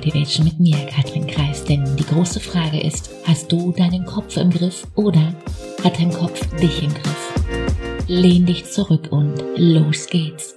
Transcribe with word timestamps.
Motivation 0.00 0.46
mit 0.46 0.58
mir, 0.58 0.86
Katrin 0.86 1.26
Kreis. 1.26 1.62
Denn 1.62 1.84
die 1.98 2.06
große 2.06 2.40
Frage 2.40 2.80
ist, 2.80 3.10
hast 3.26 3.52
du 3.52 3.70
deinen 3.70 4.06
Kopf 4.06 4.38
im 4.38 4.48
Griff 4.48 4.86
oder 4.96 5.34
hat 5.84 5.98
dein 5.98 6.10
Kopf 6.10 6.40
dich 6.56 6.82
im 6.82 6.94
Griff? 6.94 8.06
Lehn 8.08 8.46
dich 8.46 8.64
zurück 8.64 9.12
und 9.12 9.36
los 9.56 10.06
geht's. 10.06 10.56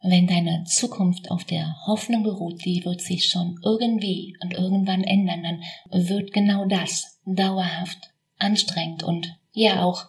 Wenn 0.00 0.28
deine 0.28 0.62
Zukunft 0.62 1.28
auf 1.32 1.42
der 1.42 1.74
Hoffnung 1.88 2.22
beruht, 2.22 2.64
die 2.64 2.84
wird 2.84 3.00
sich 3.00 3.24
schon 3.24 3.58
irgendwie 3.64 4.36
und 4.44 4.54
irgendwann 4.54 5.02
ändern, 5.02 5.42
dann 5.42 6.08
wird 6.08 6.32
genau 6.32 6.64
das 6.66 7.18
dauerhaft 7.26 7.98
anstrengend 8.38 9.02
und 9.02 9.34
ja 9.54 9.82
auch 9.82 10.04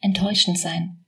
enttäuschend 0.00 0.58
sein. 0.58 1.04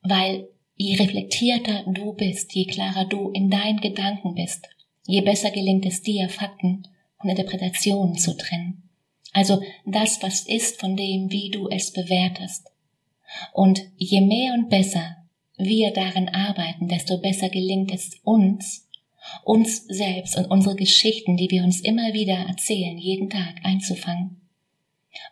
Weil 0.00 0.48
je 0.74 0.96
reflektierter 0.96 1.84
du 1.86 2.14
bist, 2.14 2.54
je 2.54 2.64
klarer 2.64 3.04
du 3.04 3.28
in 3.28 3.50
deinen 3.50 3.82
Gedanken 3.82 4.34
bist, 4.34 4.66
je 5.06 5.20
besser 5.22 5.50
gelingt 5.50 5.86
es 5.86 6.02
dir, 6.02 6.28
Fakten 6.28 6.86
und 7.18 7.30
Interpretationen 7.30 8.16
zu 8.16 8.36
trennen. 8.36 8.88
Also 9.32 9.62
das, 9.86 10.22
was 10.22 10.46
ist 10.46 10.80
von 10.80 10.96
dem, 10.96 11.30
wie 11.30 11.50
du 11.50 11.68
es 11.68 11.92
bewertest. 11.92 12.70
Und 13.52 13.82
je 13.96 14.20
mehr 14.20 14.54
und 14.54 14.68
besser 14.68 15.16
wir 15.56 15.92
darin 15.92 16.28
arbeiten, 16.28 16.88
desto 16.88 17.18
besser 17.18 17.48
gelingt 17.48 17.92
es 17.92 18.18
uns, 18.24 18.88
uns 19.44 19.84
selbst 19.86 20.36
und 20.36 20.46
unsere 20.46 20.74
Geschichten, 20.74 21.36
die 21.36 21.50
wir 21.50 21.62
uns 21.62 21.80
immer 21.80 22.12
wieder 22.12 22.34
erzählen, 22.34 22.98
jeden 22.98 23.30
Tag 23.30 23.56
einzufangen. 23.62 24.40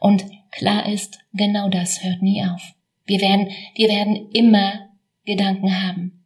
Und 0.01 0.25
klar 0.51 0.89
ist, 0.89 1.19
genau 1.33 1.69
das 1.69 2.05
hört 2.05 2.23
nie 2.23 2.45
auf. 2.45 2.75
Wir 3.07 3.21
werden, 3.21 3.49
wir 3.75 3.89
werden 3.89 4.31
immer 4.33 4.91
Gedanken 5.25 5.83
haben. 5.83 6.18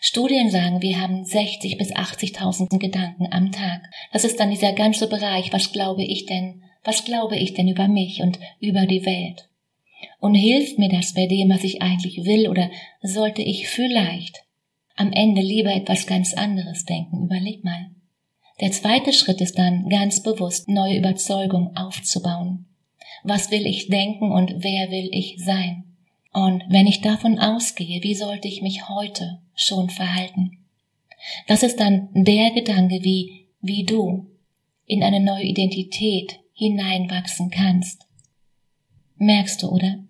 Studien 0.00 0.50
sagen, 0.50 0.82
wir 0.82 1.00
haben 1.00 1.24
60 1.24 1.78
bis 1.78 1.92
80.000 1.92 2.78
Gedanken 2.78 3.28
am 3.30 3.52
Tag. 3.52 3.82
Das 4.12 4.24
ist 4.24 4.38
dann 4.38 4.50
dieser 4.50 4.72
ganze 4.72 5.08
Bereich, 5.08 5.52
was 5.52 5.72
glaube 5.72 6.04
ich 6.04 6.26
denn, 6.26 6.62
was 6.84 7.04
glaube 7.04 7.36
ich 7.36 7.54
denn 7.54 7.68
über 7.68 7.88
mich 7.88 8.22
und 8.22 8.38
über 8.60 8.86
die 8.86 9.04
Welt? 9.04 9.48
Und 10.20 10.34
hilft 10.34 10.78
mir 10.78 10.88
das 10.88 11.14
bei 11.14 11.26
dem, 11.26 11.48
was 11.50 11.64
ich 11.64 11.82
eigentlich 11.82 12.24
will, 12.24 12.48
oder 12.48 12.70
sollte 13.02 13.42
ich 13.42 13.68
vielleicht 13.68 14.44
am 14.96 15.12
Ende 15.12 15.40
lieber 15.40 15.74
etwas 15.74 16.06
ganz 16.06 16.34
anderes 16.34 16.84
denken? 16.84 17.24
Überleg 17.24 17.64
mal. 17.64 17.90
Der 18.60 18.72
zweite 18.72 19.12
Schritt 19.12 19.40
ist 19.40 19.58
dann 19.58 19.88
ganz 19.88 20.22
bewusst 20.22 20.68
neue 20.68 20.96
Überzeugung 20.96 21.76
aufzubauen. 21.76 22.66
Was 23.22 23.50
will 23.50 23.66
ich 23.66 23.88
denken 23.88 24.32
und 24.32 24.54
wer 24.58 24.90
will 24.90 25.08
ich 25.12 25.36
sein? 25.44 25.95
Und 26.32 26.64
wenn 26.68 26.86
ich 26.86 27.00
davon 27.00 27.38
ausgehe, 27.38 28.02
wie 28.02 28.14
sollte 28.14 28.48
ich 28.48 28.62
mich 28.62 28.88
heute 28.88 29.40
schon 29.54 29.88
verhalten? 29.90 30.66
Das 31.46 31.62
ist 31.62 31.80
dann 31.80 32.08
der 32.12 32.50
Gedanke, 32.50 33.02
wie, 33.02 33.48
wie 33.60 33.84
du 33.84 34.26
in 34.84 35.02
eine 35.02 35.20
neue 35.20 35.44
Identität 35.44 36.38
hineinwachsen 36.52 37.50
kannst. 37.50 38.06
Merkst 39.16 39.62
du, 39.62 39.68
oder? 39.68 40.04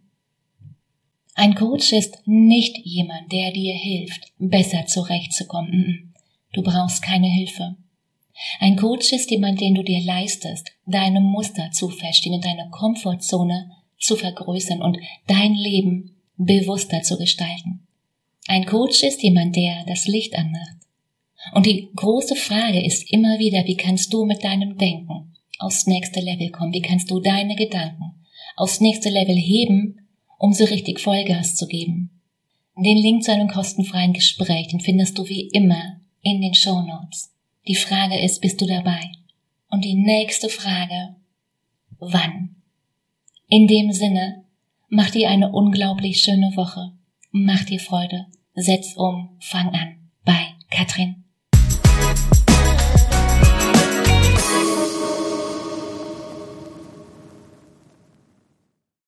Ein 1.34 1.54
Coach 1.54 1.92
ist 1.92 2.22
nicht 2.26 2.78
jemand, 2.78 3.30
der 3.30 3.52
dir 3.52 3.74
hilft, 3.74 4.32
besser 4.38 4.86
zurechtzukommen. 4.86 6.14
Du 6.52 6.62
brauchst 6.62 7.02
keine 7.02 7.28
Hilfe. 7.28 7.76
Ein 8.58 8.76
Coach 8.76 9.12
ist 9.12 9.30
jemand, 9.30 9.60
den 9.60 9.74
du 9.74 9.82
dir 9.82 10.00
leistest, 10.00 10.72
deine 10.86 11.20
Muster 11.20 11.70
zu 11.72 11.88
verstehen 11.88 12.34
und 12.34 12.44
deine 12.44 12.68
Komfortzone 12.70 13.70
zu 13.98 14.16
vergrößern 14.16 14.82
und 14.82 14.98
dein 15.26 15.54
Leben 15.54 16.16
bewusster 16.36 17.02
zu 17.02 17.16
gestalten. 17.16 17.86
Ein 18.48 18.66
Coach 18.66 19.02
ist 19.02 19.22
jemand, 19.22 19.56
der 19.56 19.84
das 19.86 20.06
Licht 20.06 20.36
anmacht. 20.36 20.76
Und 21.54 21.66
die 21.66 21.90
große 21.94 22.36
Frage 22.36 22.84
ist 22.84 23.10
immer 23.10 23.38
wieder, 23.38 23.64
wie 23.66 23.76
kannst 23.76 24.12
du 24.12 24.24
mit 24.24 24.44
deinem 24.44 24.76
Denken 24.78 25.34
aufs 25.58 25.86
nächste 25.86 26.20
Level 26.20 26.50
kommen? 26.50 26.72
Wie 26.72 26.82
kannst 26.82 27.10
du 27.10 27.20
deine 27.20 27.56
Gedanken 27.56 28.14
aufs 28.56 28.80
nächste 28.80 29.10
Level 29.10 29.36
heben, 29.36 30.08
um 30.38 30.52
so 30.52 30.64
richtig 30.64 31.00
Vollgas 31.00 31.56
zu 31.56 31.66
geben? 31.66 32.10
Den 32.76 32.98
Link 32.98 33.24
zu 33.24 33.32
einem 33.32 33.48
kostenfreien 33.48 34.12
Gespräch, 34.12 34.68
den 34.68 34.80
findest 34.80 35.16
du 35.18 35.26
wie 35.28 35.48
immer 35.48 36.00
in 36.20 36.40
den 36.40 36.54
Show 36.54 36.82
Notes. 36.82 37.32
Die 37.66 37.74
Frage 37.74 38.18
ist, 38.20 38.40
bist 38.42 38.60
du 38.60 38.66
dabei? 38.66 39.12
Und 39.70 39.84
die 39.84 39.94
nächste 39.94 40.48
Frage, 40.48 41.16
wann? 41.98 42.55
In 43.48 43.66
dem 43.66 43.92
Sinne, 43.92 44.46
Mach 44.88 45.10
dir 45.10 45.28
eine 45.30 45.50
unglaublich 45.50 46.20
schöne 46.20 46.52
Woche. 46.54 46.92
Mach 47.32 47.64
dir 47.64 47.80
Freude. 47.80 48.26
Setz 48.54 48.94
um. 48.96 49.36
Fang 49.40 49.68
an. 49.70 50.10
Bei 50.24 50.54
Katrin. 50.70 51.24